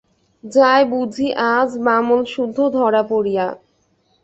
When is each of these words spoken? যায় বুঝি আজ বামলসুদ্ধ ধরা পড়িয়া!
যায় 0.43 0.83
বুঝি 0.91 1.27
আজ 1.53 1.69
বামলসুদ্ধ 1.85 2.57
ধরা 2.75 3.01
পড়িয়া! 3.03 3.47